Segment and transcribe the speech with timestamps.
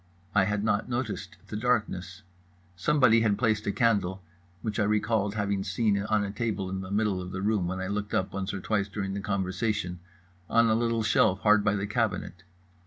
[0.33, 2.23] I had not noticed the darkness.
[2.75, 4.23] Somebody had placed a candle
[4.63, 7.79] (which I recalled having seen on a table in the middle of the room when
[7.79, 9.99] I looked up once or twice during the conversation)
[10.49, 12.41] on a little shelf hard by the cabinet.